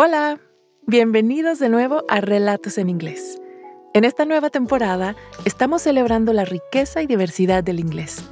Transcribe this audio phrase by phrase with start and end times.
[0.00, 0.38] Hola,
[0.86, 3.42] bienvenidos de nuevo a Relatos en Inglés.
[3.94, 8.22] En esta nueva temporada estamos celebrando la riqueza y diversidad del inglés.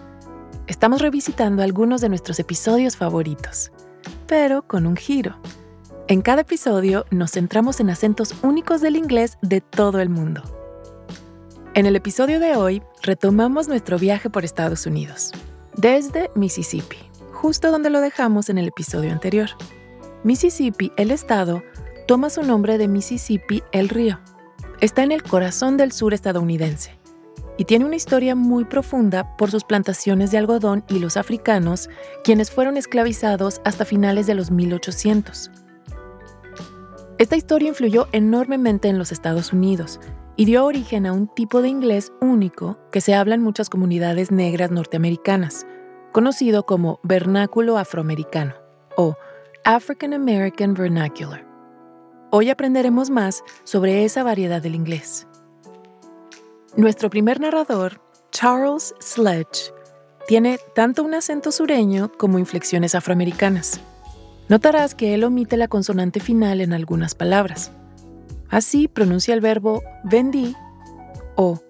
[0.68, 3.72] Estamos revisitando algunos de nuestros episodios favoritos,
[4.28, 5.40] pero con un giro.
[6.06, 10.44] En cada episodio nos centramos en acentos únicos del inglés de todo el mundo.
[11.74, 15.32] En el episodio de hoy retomamos nuestro viaje por Estados Unidos,
[15.76, 16.98] desde Mississippi,
[17.32, 19.48] justo donde lo dejamos en el episodio anterior.
[20.26, 21.62] Mississippi, el estado,
[22.08, 24.18] toma su nombre de Mississippi, el río.
[24.80, 26.98] Está en el corazón del sur estadounidense
[27.56, 31.88] y tiene una historia muy profunda por sus plantaciones de algodón y los africanos,
[32.24, 35.52] quienes fueron esclavizados hasta finales de los 1800.
[37.18, 40.00] Esta historia influyó enormemente en los Estados Unidos
[40.34, 44.32] y dio origen a un tipo de inglés único que se habla en muchas comunidades
[44.32, 45.68] negras norteamericanas,
[46.10, 48.54] conocido como vernáculo afroamericano
[48.96, 49.14] o
[49.66, 51.44] African American Vernacular.
[52.30, 55.26] Hoy aprenderemos más sobre esa variedad del inglés.
[56.76, 59.72] Nuestro primer narrador, Charles Sledge,
[60.28, 63.80] tiene tanto un acento sureño como inflexiones afroamericanas.
[64.48, 67.72] Notarás que él omite la consonante final en algunas palabras.
[68.48, 70.54] Así pronuncia el verbo vendí
[71.34, 71.60] o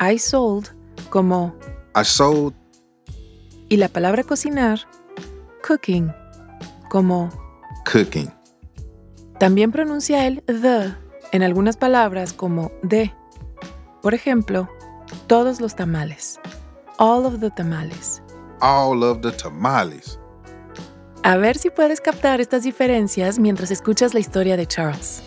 [0.00, 0.70] I sold
[1.08, 1.54] como
[1.94, 2.52] I sold
[3.68, 4.80] y la palabra cocinar,
[5.64, 6.12] cooking
[6.88, 7.30] como
[7.90, 8.30] cooking.
[9.38, 10.96] También pronuncia el the
[11.32, 13.14] en algunas palabras como de.
[14.02, 14.68] Por ejemplo,
[15.26, 16.40] todos los tamales.
[16.98, 18.22] All of the tamales.
[18.60, 20.18] All of the tamales.
[21.22, 25.22] A ver si puedes captar estas diferencias mientras escuchas la historia de Charles.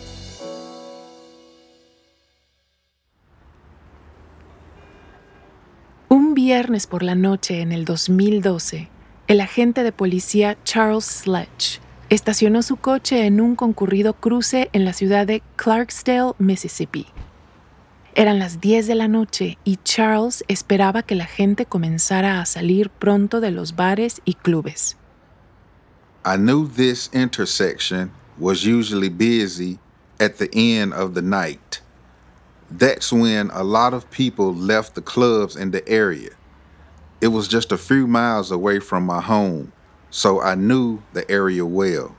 [6.08, 8.88] Un viernes por la noche en el 2012,
[9.32, 11.80] el agente de policía Charles Sledge
[12.10, 17.06] estacionó su coche en un concurrido cruce en la ciudad de Clarksdale, Mississippi.
[18.14, 22.90] Eran las 10 de la noche y Charles esperaba que la gente comenzara a salir
[22.90, 24.98] pronto de los bares y clubes.
[26.26, 29.78] I knew this intersection was usually busy
[30.20, 31.80] at the end of the night.
[32.70, 36.32] That's when a lot of people left the clubs in the area.
[37.22, 39.70] It was just a few miles away from my home,
[40.10, 42.16] so I knew the area well.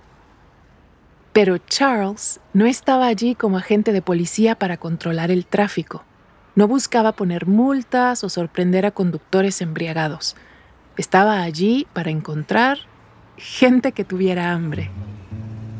[1.33, 6.05] Pero Charles no estaba allí como agente de policía para controlar el tráfico.
[6.55, 10.37] No buscaba poner multas o sorprender a conductores embriagados.
[10.95, 12.77] Estaba allí para encontrar
[13.35, 14.89] gente que tuviera hambre.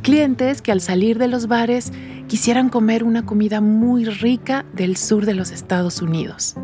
[0.01, 1.93] Clientes que al salir de los bares
[2.27, 6.57] quisieran comer una comida muy rica del sur de los Estados Unidos.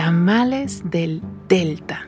[0.00, 1.98] Tamales del Delta.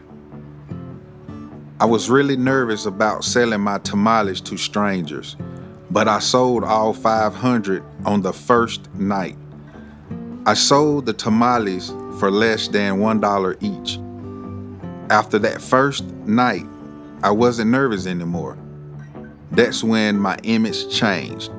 [1.78, 5.36] I was really nervous about selling my tamales to strangers,
[5.90, 9.36] but I sold all 500 on the first night.
[10.46, 13.98] I sold the tamales for less than $1 each.
[15.10, 16.64] After that first night,
[17.22, 18.56] I wasn't nervous anymore.
[19.50, 21.52] That's when my image changed.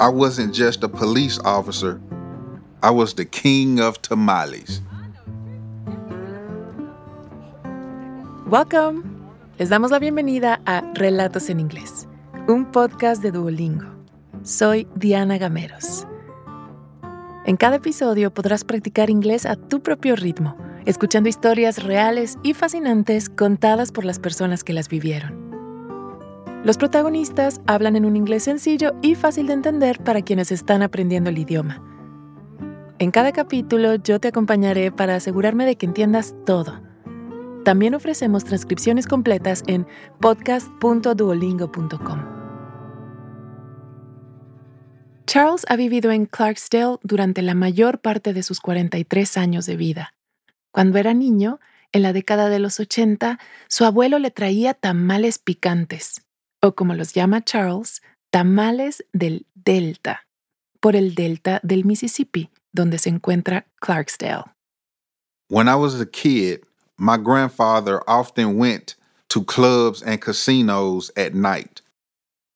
[0.00, 2.00] I wasn't just a police officer,
[2.82, 4.80] I was the king of tamales.
[8.48, 9.02] Welcome.
[9.58, 12.06] Les damos la bienvenida a Relatos en Inglés,
[12.46, 13.86] un podcast de Duolingo.
[14.44, 16.06] Soy Diana Gameros.
[17.44, 23.28] En cada episodio podrás practicar inglés a tu propio ritmo, escuchando historias reales y fascinantes
[23.28, 25.34] contadas por las personas que las vivieron.
[26.62, 31.30] Los protagonistas hablan en un inglés sencillo y fácil de entender para quienes están aprendiendo
[31.30, 31.82] el idioma.
[33.00, 36.85] En cada capítulo yo te acompañaré para asegurarme de que entiendas todo
[37.66, 39.88] también ofrecemos transcripciones completas en
[40.20, 42.20] podcast.duolingo.com.
[45.26, 50.14] Charles ha vivido en Clarksdale durante la mayor parte de sus 43 años de vida.
[50.70, 51.58] Cuando era niño,
[51.90, 56.24] en la década de los 80, su abuelo le traía tamales picantes,
[56.62, 58.00] o como los llama Charles,
[58.30, 60.28] tamales del Delta,
[60.78, 64.44] por el delta del Mississippi, donde se encuentra Clarksdale.
[66.98, 68.94] My grandfather often went
[69.28, 71.82] to clubs and casinos at night,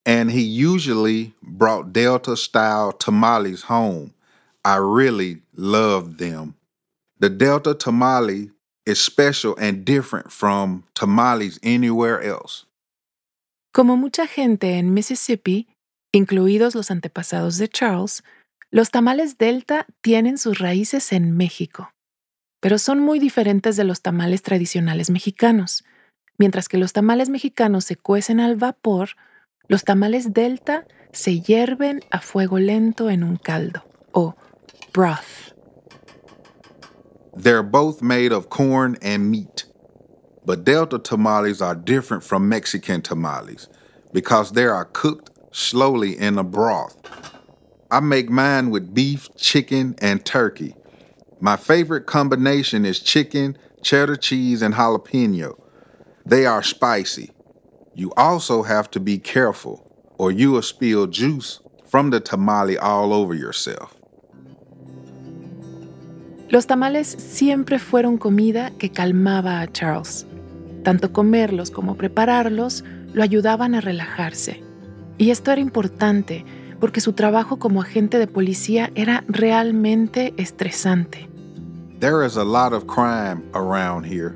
[0.06, 4.14] and he usually brought Delta style tamales home.
[4.64, 6.54] I really loved them.
[7.18, 8.50] The Delta tamale
[8.86, 12.64] is special and different from tamales anywhere else.
[13.72, 15.68] Como mucha gente en Mississippi,
[16.12, 18.22] incluidos los antepasados de Charles,
[18.72, 21.92] los tamales Delta tienen sus raíces en México.
[22.60, 25.84] Pero son muy diferentes de los tamales tradicionales mexicanos.
[26.38, 29.10] Mientras que los tamales mexicanos se cuecen al vapor,
[29.70, 34.34] Los tamales Delta se hierven a fuego lento en un caldo o
[34.92, 35.54] broth.
[37.36, 39.66] They're both made of corn and meat.
[40.44, 43.68] But Delta tamales are different from Mexican tamales
[44.12, 46.96] because they are cooked slowly in a broth.
[47.92, 50.74] I make mine with beef, chicken, and turkey.
[51.40, 55.58] My favorite combination is chicken, cheddar cheese, and jalapeno.
[56.26, 57.30] They are spicy.
[57.94, 63.14] You also have to be careful, or you will spill juice from the tamale all
[63.14, 63.96] over yourself.
[66.50, 70.26] Los tamales siempre fueron comida que calmaba a Charles.
[70.82, 72.84] Tanto comerlos como prepararlos
[73.14, 74.62] lo ayudaban a relajarse.
[75.16, 76.44] Y esto era importante
[76.80, 81.29] porque su trabajo como agente de policía era realmente estresante.
[82.00, 84.34] There is a lot of crime around here.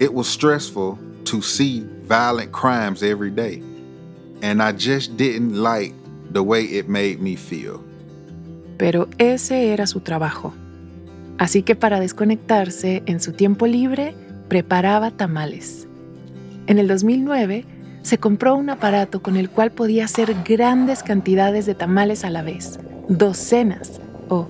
[0.00, 3.62] It was stressful to see violent crimes every day,
[4.40, 5.92] and I just didn't like
[6.32, 7.84] the way it made me feel.
[8.78, 10.54] Pero ese era su trabajo.
[11.36, 14.14] Así que para desconectarse en su tiempo libre,
[14.48, 15.86] preparaba tamales.
[16.68, 17.66] En el 2009,
[18.00, 22.40] se compró un aparato con el cual podía hacer grandes cantidades de tamales a la
[22.40, 22.78] vez,
[23.08, 24.48] docenas o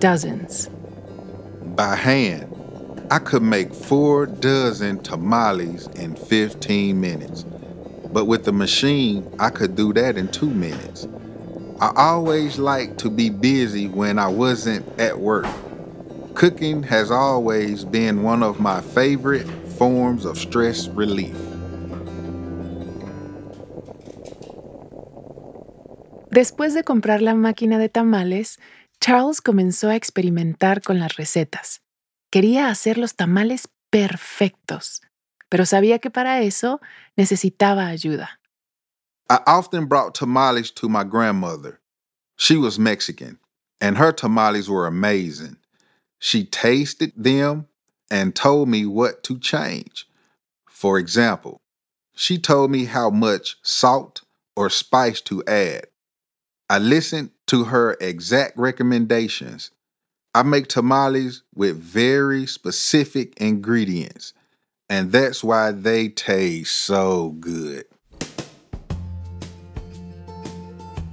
[0.00, 0.68] dozens.
[1.64, 2.48] By hand,
[3.10, 7.44] I could make four dozen tamales in 15 minutes.
[8.12, 11.06] But with the machine, I could do that in two minutes.
[11.80, 15.46] I always liked to be busy when I wasn't at work.
[16.34, 19.46] Cooking has always been one of my favorite
[19.78, 21.36] forms of stress relief.
[26.30, 28.58] Después de comprar la máquina de tamales,
[29.02, 31.82] Charles comenzó a experimentar con las recetas.
[32.30, 35.02] Quería hacer los tamales perfectos,
[35.48, 36.80] pero sabía que para eso
[37.16, 38.38] necesitaba ayuda.
[39.28, 41.80] I often brought tamales to my grandmother.
[42.36, 43.40] She was Mexican,
[43.80, 45.56] and her tamales were amazing.
[46.20, 47.66] She tasted them
[48.08, 50.06] and told me what to change.
[50.68, 51.60] For example,
[52.14, 54.22] she told me how much salt
[54.54, 55.86] or spice to add.
[56.70, 59.72] I listened to her exact recommendations.
[60.34, 64.32] I make tamales with very specific ingredients,
[64.88, 67.84] and that's why they taste so good.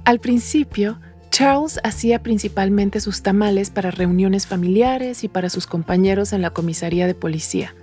[0.06, 0.98] Al principio,
[1.30, 7.06] Charles hacía principalmente sus tamales para reuniones familiares y para sus compañeros en la comisaría
[7.06, 7.74] de policía.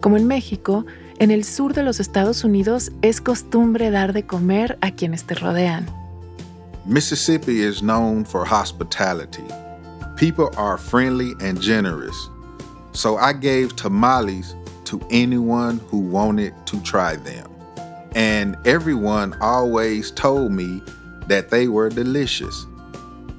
[0.00, 0.84] Como en México,
[1.20, 5.36] en el sur de los Estados Unidos es costumbre dar de comer a quienes te
[5.36, 6.03] rodean.
[6.86, 9.46] Mississippi is known for hospitality.
[10.16, 12.14] People are friendly and generous.
[12.92, 14.54] So I gave tamales
[14.84, 17.50] to anyone who wanted to try them.
[18.14, 20.82] And everyone always told me
[21.26, 22.66] that they were delicious.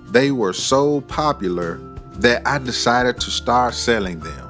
[0.07, 1.80] They were so popular
[2.13, 4.41] that I decided to start selling them.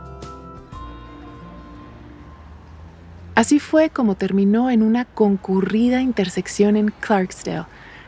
[3.36, 7.66] Así fue como terminó en una concurrida intersección en Clarksdale,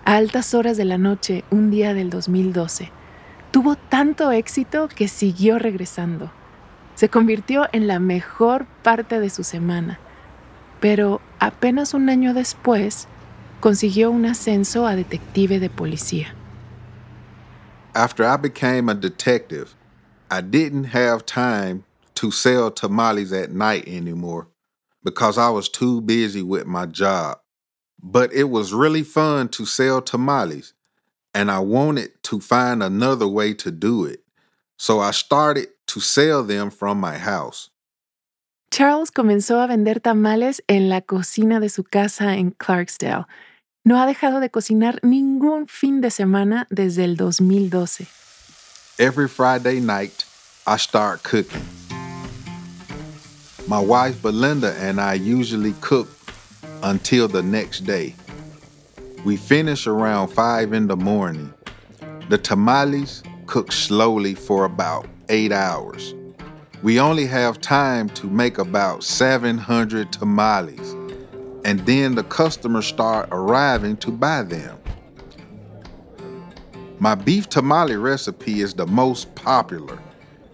[0.07, 2.89] a altas horas de la noche, un día del 2012.
[3.51, 6.31] Tuvo tanto éxito que siguió regresando.
[6.95, 10.00] Se convirtió en la mejor parte de su semana.
[10.80, 13.09] Pero apenas un año después,
[13.59, 16.33] consiguió un ascenso a detective de policía.
[17.94, 19.76] After I became a detective,
[20.31, 21.83] I didn't have time
[22.14, 24.47] to sell tamales at night anymore
[25.04, 27.40] because I was too busy with my job.
[28.01, 30.73] But it was really fun to sell tamales,
[31.33, 34.23] and I wanted to find another way to do it.
[34.77, 37.69] So I started to sell them from my house.
[38.69, 43.25] Charles comenzó a vender tamales en la cocina de su casa en Clarksdale.
[43.83, 48.07] No ha dejado de cocinar ningún fin de semana desde el 2012.
[48.99, 50.25] Every Friday night,
[50.68, 51.66] I start cooking.
[53.68, 56.17] My wife Belinda and I usually cook
[56.84, 58.16] until the next day.
[59.26, 61.54] We finish around 5 in the morning.
[62.30, 66.14] The tamales cook slowly for about 8 hours.
[66.84, 70.94] We only have time to make about 700 tamales,
[71.66, 74.78] and then the customers start arriving to buy them.
[77.00, 80.00] My beef tamale recipe is the most popular.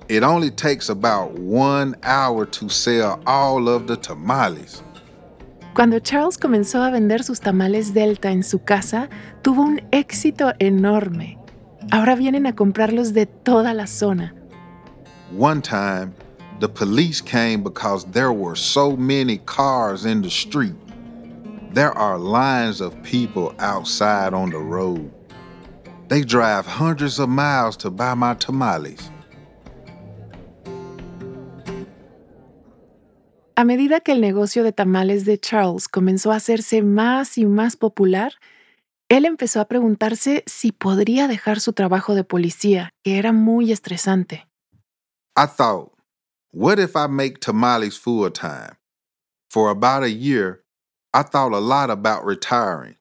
[0.10, 4.82] It only takes about one hour to sell all of the tamales.
[5.74, 9.10] Cuando Charles comenzó a vender sus tamales Delta en su casa,
[9.42, 11.38] tuvo un éxito enorme.
[11.92, 14.34] Ahora vienen a comprarlos de toda la zona.
[15.38, 16.14] One time,
[16.60, 20.76] the police came because there were so many cars in the street.
[21.74, 25.12] there are lines of people outside on the road.
[26.08, 29.10] They drive hundreds of miles to buy my tamales.
[33.56, 37.76] A medida que el negocio de tamales de Charles comenzó a hacerse más y más
[37.76, 38.34] popular,
[39.10, 44.48] él empezó a preguntarse si podría dejar su trabajo de policía, que era muy estresante.
[45.38, 45.92] I thought,
[46.52, 48.76] what if I make tamales full time?
[49.52, 50.64] For about a year,
[51.14, 52.96] I thought a lot about retiring.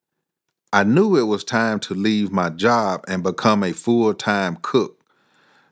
[0.70, 5.02] I knew it was time to leave my job and become a full time cook.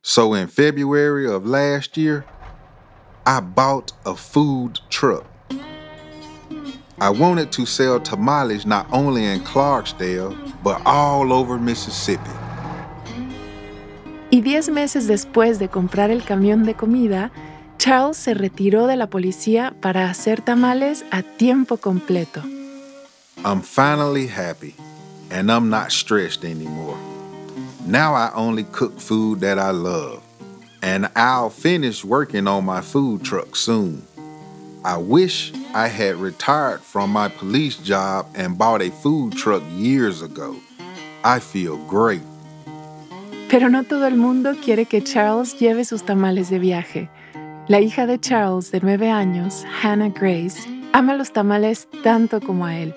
[0.02, 2.24] So in February of last year,
[3.26, 5.24] I bought a food truck.
[7.00, 12.30] I wanted to sell tamales not only in Clarksdale, but all over Mississippi.
[14.30, 17.30] Y diez meses después de comprar el camión de comida,
[17.78, 22.42] Charles se retiró de la policía para hacer tamales a tiempo completo.
[23.44, 24.74] I'm finally happy,
[25.30, 26.98] and I'm not stressed anymore.
[27.86, 30.20] Now I only cook food that I love
[30.82, 34.02] and I'll finish working on my food truck soon.
[34.84, 40.22] I wish I had retired from my police job and bought a food truck years
[40.22, 40.56] ago.
[41.22, 42.22] I feel great.
[43.50, 47.08] Pero no todo el mundo quiere que Charles lleve sus tamales de viaje.
[47.68, 52.74] La hija de Charles, de nueve años, Hannah Grace, ama los tamales tanto como a
[52.74, 52.94] él.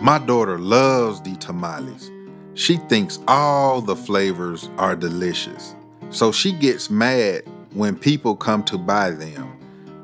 [0.00, 2.10] My daughter loves the tamales.
[2.54, 5.74] She thinks all the flavors are delicious.
[6.10, 9.52] So she gets mad when people come to buy them.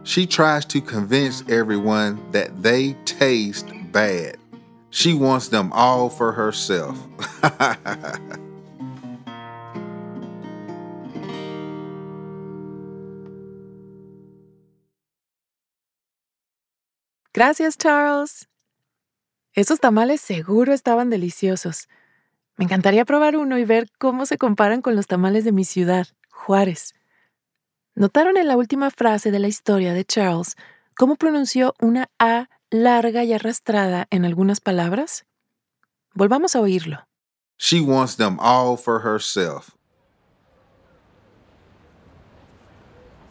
[0.04, 4.36] She tries to convince everyone that they taste bad.
[4.90, 6.98] She wants them all for herself.
[17.34, 18.46] Gracias, Charles.
[19.54, 21.86] Esos tamales seguro estaban deliciosos.
[22.56, 26.06] Me encantaría probar uno y ver cómo se comparan con los tamales de mi ciudad,
[26.30, 26.94] Juárez.
[27.94, 30.56] ¿Notaron en la última frase de la historia de Charles
[30.96, 35.26] cómo pronunció una A larga y arrastrada en algunas palabras?
[36.14, 37.06] Volvamos a oírlo.
[37.58, 39.76] She wants them all for herself.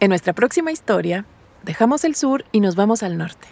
[0.00, 1.26] En nuestra próxima historia,
[1.62, 3.46] dejamos el sur y nos vamos al norte,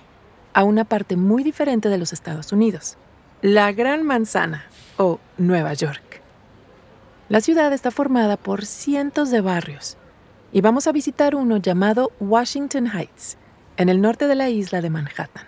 [0.52, 2.96] a una parte muy diferente de los Estados Unidos,
[3.40, 4.69] la Gran Manzana
[5.00, 6.20] o Nueva York.
[7.30, 9.96] La ciudad está formada por cientos de barrios
[10.52, 13.38] y vamos a visitar uno llamado Washington Heights,
[13.78, 15.46] en el norte de la isla de Manhattan.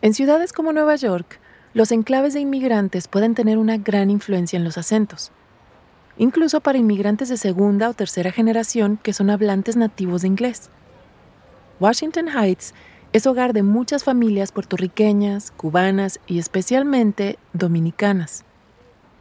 [0.00, 1.40] En ciudades como Nueva York,
[1.74, 5.32] los enclaves de inmigrantes pueden tener una gran influencia en los acentos,
[6.16, 10.70] incluso para inmigrantes de segunda o tercera generación que son hablantes nativos de inglés.
[11.80, 12.74] Washington Heights
[13.16, 18.44] es hogar de muchas familias puertorriqueñas, cubanas y especialmente dominicanas.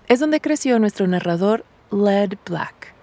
[0.09, 2.93] Es donde creció nuestro narrador Led Black.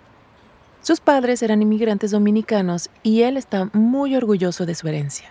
[0.82, 5.30] Sus padres eran inmigrantes dominicanos y él está muy orgulloso de su herencia.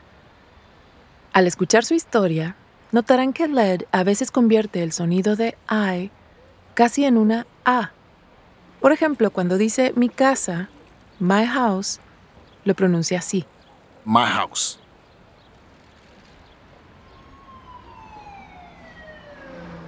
[1.31, 2.55] Al escuchar su historia,
[2.91, 6.09] notarán que Led a veces convierte el sonido de I
[6.73, 7.91] casi en una A.
[8.79, 10.69] Por ejemplo, cuando dice mi casa,
[11.19, 11.99] my house,
[12.65, 13.45] lo pronuncia así.
[14.05, 14.80] My house.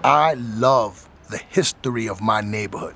[0.05, 2.95] I love the history of my neighborhood.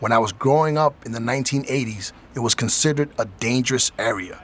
[0.00, 4.38] When I was growing up in the 1980s, it was considered a dangerous area.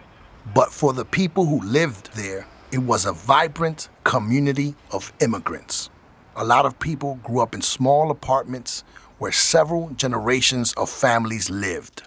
[0.55, 5.91] But for the people who lived there, it was a vibrant community of immigrants.
[6.35, 8.85] A lot of people grew up in small apartments
[9.19, 12.05] where several generations of families lived.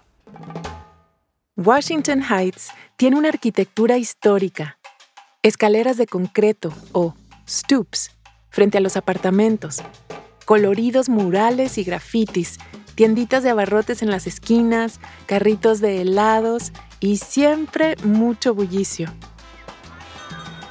[1.56, 4.78] Washington Heights tiene una arquitectura histórica.
[5.44, 7.14] Escaleras de concreto o
[7.46, 8.10] stoops
[8.52, 9.82] frente a los apartamentos,
[10.46, 12.60] coloridos murales y grafitis,
[12.94, 19.10] tienditas de abarrotes en las esquinas, carritos de helados y siempre mucho bullicio.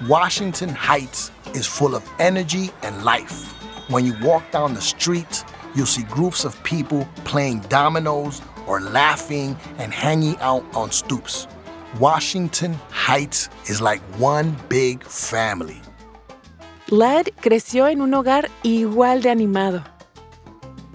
[0.09, 3.53] Washington Heights is full of energy and life.
[3.89, 5.45] When you walk down the street,
[5.75, 11.49] you'll see groups of people playing dominoes or laughing and hanging out on stoops.
[11.99, 15.83] Washington Heights is like one big family.
[16.91, 19.85] Led creció en un hogar igual de animado.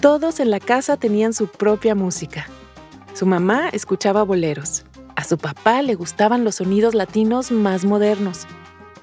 [0.02, 2.48] Todos en la casa tenían su propia música.
[3.14, 4.84] Su mamá escuchaba boleros.
[5.16, 8.46] A su papá le gustaban los sonidos latinos más modernos.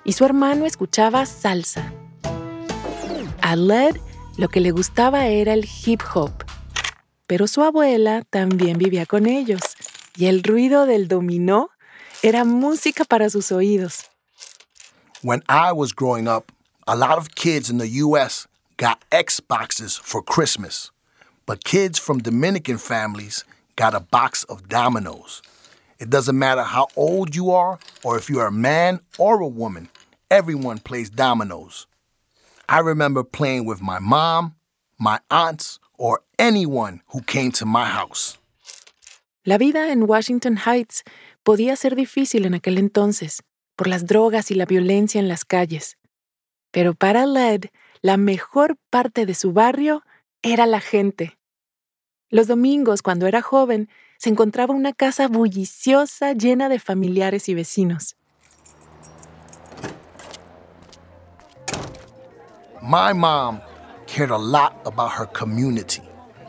[0.05, 1.95] Y su hermano escuchaba salsa.
[3.41, 3.97] A Led
[4.37, 6.33] lo que le gustaba era el hip hop.
[7.27, 9.63] Pero su abuela también vivía con ellos.
[10.15, 11.71] Y el ruido del dominó
[12.23, 14.11] era música para sus oídos.
[15.23, 16.53] When I was growing up,
[16.93, 18.47] A lot of kids in the US
[18.77, 20.91] got Xboxes for Christmas,
[21.47, 23.47] but kids from Dominican families
[23.77, 25.41] got a box of dominoes.
[25.99, 29.89] It doesn't matter how old you are or if you're a man or a woman,
[30.31, 31.87] everyone plays dominoes.
[32.69, 34.55] I remember playing with my mom,
[34.99, 38.37] my aunts, or anyone who came to my house.
[39.47, 41.05] La vida en Washington Heights
[41.43, 43.41] podía ser difícil en aquel entonces
[43.77, 45.97] por las drogas y la violencia en las calles.
[46.73, 47.67] Pero para Led,
[48.01, 50.03] la mejor parte de su barrio
[50.43, 51.39] era la gente.
[52.31, 53.89] Los domingos, cuando era joven,
[54.19, 58.17] se encontraba una casa bulliciosa llena de familiares y vecinos.
[62.81, 63.61] My mom
[64.07, 66.03] cared a lot about her community,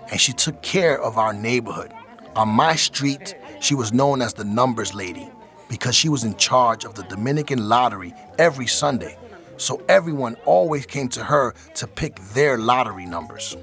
[0.10, 1.92] and she took care of our neighborhood.
[2.36, 5.30] On my street, she was known as the numbers lady
[5.70, 9.18] because she was in charge of the Dominican lottery every Sunday.
[9.58, 13.58] So everyone always came to her to pick their lottery numbers.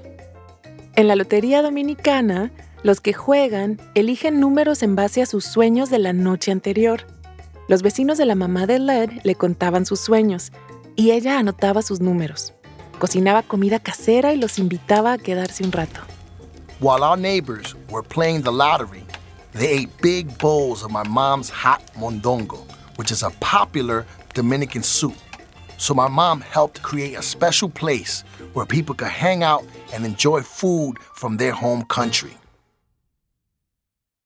[0.95, 2.51] En la Lotería Dominicana,
[2.83, 7.01] los que juegan eligen números en base a sus sueños de la noche anterior.
[7.67, 10.51] Los vecinos de la mamá de Led le contaban sus sueños
[10.95, 12.53] y ella anotaba sus números.
[12.99, 16.01] Cocinaba comida casera y los invitaba a quedarse un rato.
[16.79, 19.03] While our neighbors were playing the lottery,
[19.53, 22.65] they ate big bowls of my mom's hot mondongo,
[22.97, 25.15] which is a popular Dominican soup.
[25.81, 28.23] So my mom helped create a special place
[28.53, 32.37] where people could hang out and enjoy food from their home country.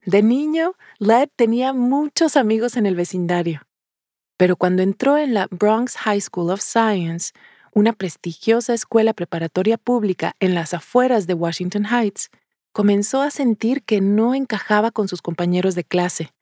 [0.05, 3.61] De niño, Led tenía muchos amigos en el vecindario.
[4.35, 7.31] Pero cuando entró en la Bronx High School of Science,
[7.73, 12.31] una prestigiosa escuela preparatoria pública en las afueras de Washington Heights,
[12.73, 16.33] comenzó a sentir que no encajaba con sus compañeros de clase.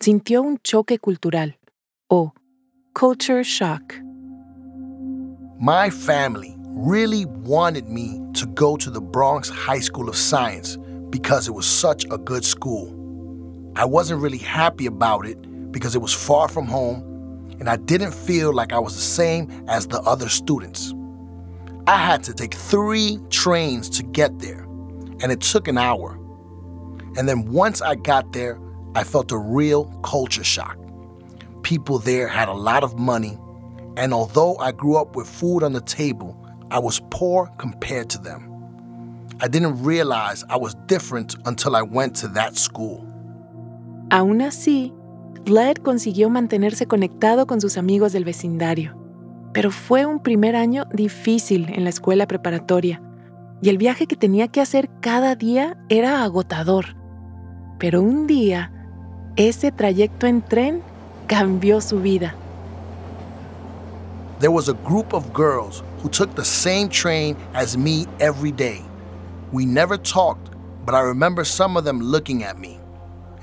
[0.00, 1.58] Sintió un choque cultural,
[2.08, 2.32] o
[2.94, 4.01] culture shock.
[5.62, 10.76] My family really wanted me to go to the Bronx High School of Science
[11.08, 12.90] because it was such a good school.
[13.76, 18.10] I wasn't really happy about it because it was far from home and I didn't
[18.10, 20.92] feel like I was the same as the other students.
[21.86, 24.64] I had to take three trains to get there,
[25.22, 26.18] and it took an hour.
[27.16, 28.58] And then once I got there,
[28.96, 30.76] I felt a real culture shock.
[31.62, 33.38] People there had a lot of money,
[33.96, 36.36] and although I grew up with food on the table,
[36.70, 38.48] I was poor compared to them.
[39.40, 43.04] I didn't realize I was different until I went to that school.
[44.10, 44.92] Aún así,
[45.46, 48.96] Led consiguió mantenerse conectado con sus amigos del vecindario.
[49.52, 53.02] Pero fue un primer año difícil en la escuela preparatoria,
[53.60, 56.96] y el viaje que tenía que hacer cada día era agotador.
[57.78, 58.72] Pero un día,
[59.36, 60.82] ese trayecto en tren
[61.26, 62.34] cambió su vida.
[64.42, 68.82] There was a group of girls who took the same train as me every day.
[69.52, 70.50] We never talked,
[70.84, 72.80] but I remember some of them looking at me.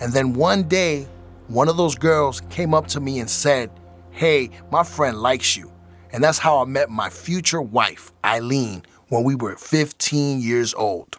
[0.02, 1.08] And then one day,
[1.48, 3.72] one of those girls came up to me and said,
[4.12, 5.72] Hey, my friend likes you.
[6.12, 11.16] And that's how I met my future wife, Eileen, when we were 15 years old.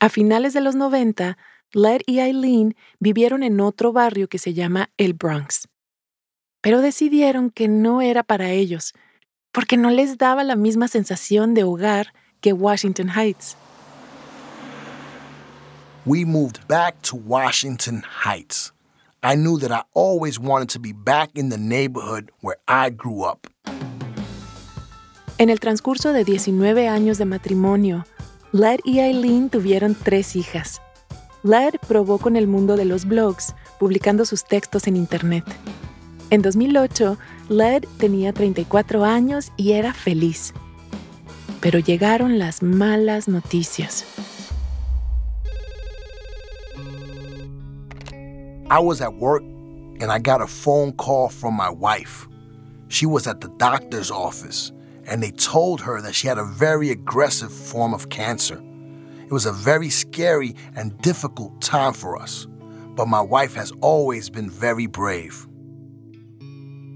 [0.00, 1.36] A finales de los 90,
[1.74, 5.66] Led y Eileen vivieron en otro barrio que se llama el Bronx.
[6.66, 8.92] Pero decidieron que no era para ellos,
[9.52, 13.56] porque no les daba la misma sensación de hogar que Washington Heights.
[16.04, 18.72] we moved back to Washington Heights.
[19.22, 23.22] I knew that I always wanted to be back in the neighborhood where I grew
[23.22, 23.46] up.
[25.38, 28.04] En el transcurso de 19 años de matrimonio,
[28.50, 30.82] Led y Eileen tuvieron tres hijas.
[31.44, 35.44] Led probó con el mundo de los blogs, publicando sus textos en Internet.
[36.30, 40.52] En 2008, Led tenía 34 años y era feliz.
[41.60, 44.04] Pero llegaron las malas noticias.
[48.68, 49.42] I was at work
[50.00, 52.26] and I got a phone call from my wife.
[52.88, 54.72] She was at the doctor's office
[55.06, 58.60] and they told her that she had a very aggressive form of cancer.
[59.24, 62.48] It was a very scary and difficult time for us,
[62.96, 65.46] but my wife has always been very brave.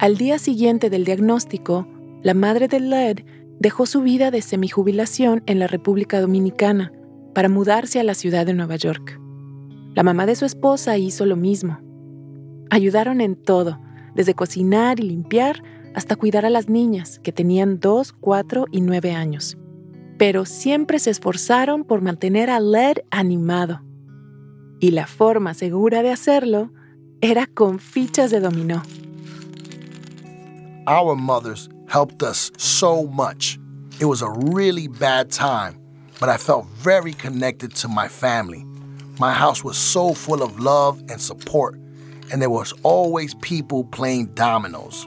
[0.01, 1.87] Al día siguiente del diagnóstico,
[2.23, 3.19] la madre de Led
[3.59, 6.91] dejó su vida de semijubilación en la República Dominicana
[7.35, 9.21] para mudarse a la ciudad de Nueva York.
[9.95, 11.81] La mamá de su esposa hizo lo mismo.
[12.71, 13.79] Ayudaron en todo,
[14.15, 15.63] desde cocinar y limpiar
[15.95, 19.59] hasta cuidar a las niñas, que tenían 2, 4 y 9 años.
[20.17, 23.83] Pero siempre se esforzaron por mantener a Led animado.
[24.81, 26.73] Y la forma segura de hacerlo
[27.21, 28.83] era con fichas de dominó.
[30.91, 33.61] Our mothers helped us so much.
[34.01, 35.79] It was a really bad time,
[36.19, 38.65] but I felt very connected to my family.
[39.21, 41.77] My house was so full of love and support,
[42.33, 45.07] and there was always people playing dominoes.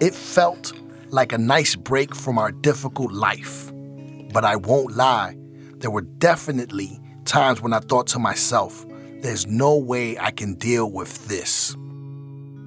[0.00, 0.72] It felt
[1.08, 3.72] like a nice break from our difficult life.
[4.32, 5.36] But I won't lie,
[5.78, 8.86] there were definitely times when I thought to myself,
[9.22, 11.76] there's no way I can deal with this.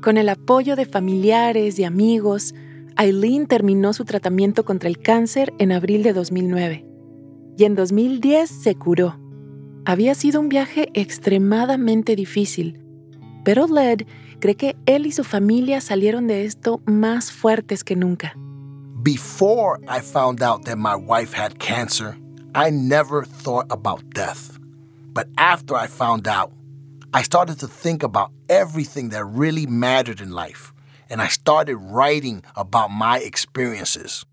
[0.03, 2.53] Con el apoyo de familiares y amigos,
[2.97, 6.85] Eileen terminó su tratamiento contra el cáncer en abril de 2009
[7.57, 9.17] y en 2010 se curó.
[9.85, 12.81] Había sido un viaje extremadamente difícil,
[13.45, 14.01] pero Led
[14.41, 18.35] cree que él y su familia salieron de esto más fuertes que nunca.
[19.03, 22.17] Before I found out that my wife had cancer,
[22.53, 24.59] I never thought about death.
[25.13, 26.51] But after I found out,
[27.15, 30.73] I started to think about everything that really mattered in life,
[31.11, 34.25] and I started writing about my experiences.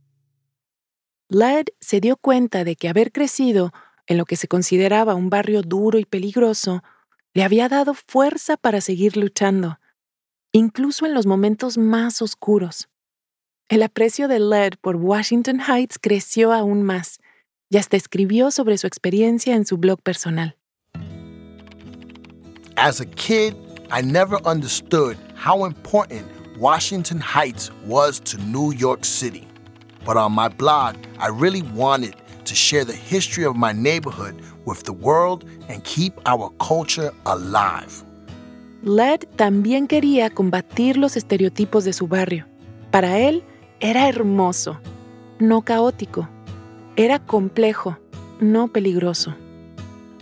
[1.28, 3.72] Led se dio cuenta de que haber crecido
[4.06, 6.82] en lo que se consideraba un barrio duro y peligroso
[7.34, 9.78] le había dado fuerza para seguir luchando,
[10.50, 12.88] incluso en los momentos más oscuros.
[13.68, 17.20] El aprecio de Led por Washington Heights creció aún más
[17.68, 20.56] y hasta escribió sobre su experiencia en su blog personal.
[22.82, 23.54] As a kid,
[23.90, 29.46] I never understood how important Washington Heights was to New York City.
[30.06, 32.14] But on my blog, I really wanted
[32.46, 38.02] to share the history of my neighborhood with the world and keep our culture alive.
[38.82, 42.46] Led también quería combatir los estereotipos de su barrio.
[42.90, 43.44] Para él,
[43.80, 44.78] era hermoso,
[45.38, 46.30] no caótico.
[46.96, 47.98] Era complejo,
[48.40, 49.34] no peligroso.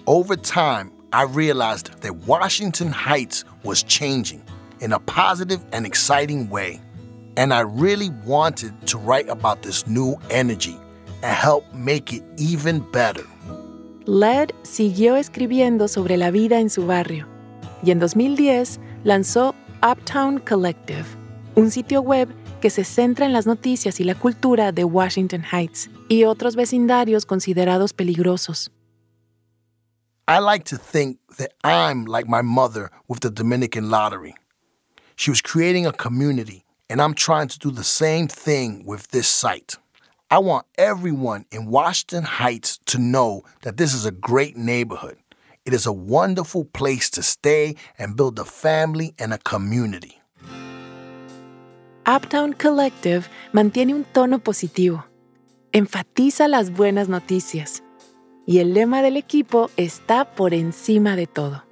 [0.07, 4.42] Over time, I realized that Washington Heights was changing
[4.81, 6.81] in a positive and exciting way.
[7.37, 10.77] And I really wanted to write about this new energy
[11.23, 13.25] and help make it even better.
[14.05, 17.27] Led siguió escribiendo sobre la vida en su barrio
[17.83, 21.05] y en 2010 lanzó Uptown Collective,
[21.55, 22.29] un sitio web
[22.61, 27.25] que se centra en las noticias y la cultura de Washington Heights y otros vecindarios
[27.25, 28.73] considerados peligrosos.
[30.29, 34.35] I like to think that I'm like my mother with the Dominican lottery.
[35.17, 39.27] She was creating a community, and I'm trying to do the same thing with this
[39.27, 39.77] site.
[40.31, 45.17] I want everyone in Washington Heights to know that this is a great neighborhood.
[45.64, 50.21] It is a wonderful place to stay and build a family and a community.
[52.05, 55.07] Uptown Collective mantiene un tono positivo,
[55.73, 57.83] enfatiza las buenas noticias
[58.49, 61.65] y el lema del equipo está por encima de todo.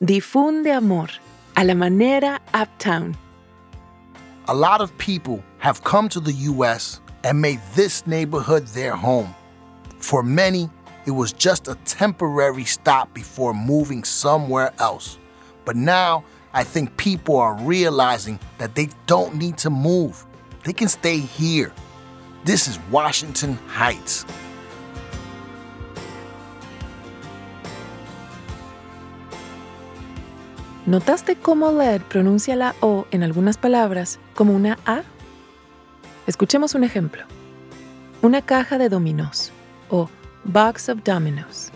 [0.00, 1.10] Difunde amor
[1.54, 3.14] a la manera Uptown.
[4.46, 7.02] A lot of people have come to the U.S.
[7.24, 9.34] and made this neighborhood their home.
[9.98, 10.70] For many,
[11.04, 15.18] it was just a temporary stop before moving somewhere else.
[15.66, 20.24] But now, I think people are realizing that they don't need to move.
[20.64, 21.70] They can stay here.
[22.46, 24.24] This is Washington Heights.
[30.86, 35.00] ¿Notaste cómo Led pronuncia la O en algunas palabras como una A?
[36.26, 37.24] Escuchemos un ejemplo.
[38.20, 39.50] Una caja de dominos
[39.88, 40.10] o
[40.44, 41.72] box of dominoes.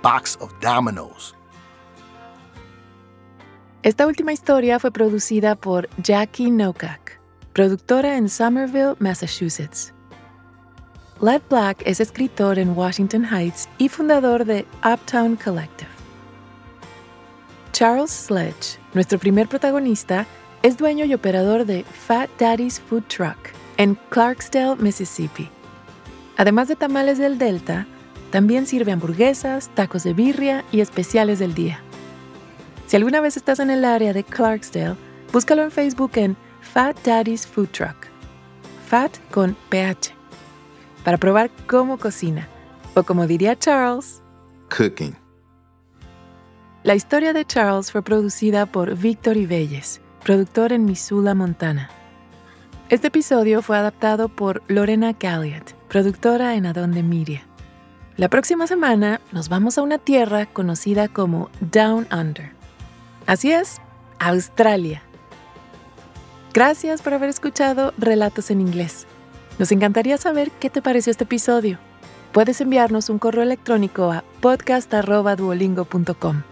[0.00, 1.34] Box of dominoes.
[3.82, 7.20] Esta última historia fue producida por Jackie Nokak,
[7.52, 9.92] productora en Somerville, Massachusetts.
[11.20, 15.93] Led Black es escritor en Washington Heights y fundador de Uptown Collective.
[17.74, 20.28] Charles Sledge, nuestro primer protagonista,
[20.62, 23.36] es dueño y operador de Fat Daddy's Food Truck
[23.78, 25.50] en Clarksdale, Mississippi.
[26.36, 27.88] Además de tamales del Delta,
[28.30, 31.80] también sirve hamburguesas, tacos de birria y especiales del día.
[32.86, 34.94] Si alguna vez estás en el área de Clarksdale,
[35.32, 38.06] búscalo en Facebook en Fat Daddy's Food Truck.
[38.86, 40.14] Fat con PH.
[41.02, 42.46] Para probar cómo cocina.
[42.94, 44.22] O como diría Charles,
[44.70, 45.23] Cooking.
[46.84, 51.88] La historia de Charles fue producida por Víctor Ibelles, productor en Missoula, Montana.
[52.90, 57.46] Este episodio fue adaptado por Lorena Galliot, productora en Adonde Media.
[58.18, 62.52] La próxima semana nos vamos a una tierra conocida como Down Under.
[63.24, 63.80] Así es,
[64.18, 65.02] Australia.
[66.52, 69.06] Gracias por haber escuchado Relatos en Inglés.
[69.58, 71.78] Nos encantaría saber qué te pareció este episodio.
[72.32, 76.42] Puedes enviarnos un correo electrónico a podcast.duolingo.com.